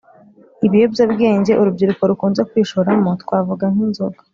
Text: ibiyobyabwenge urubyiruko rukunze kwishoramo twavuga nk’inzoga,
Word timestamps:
ibiyobyabwenge 0.65 1.51
urubyiruko 1.61 2.01
rukunze 2.09 2.41
kwishoramo 2.49 3.09
twavuga 3.23 3.65
nk’inzoga, 3.73 4.19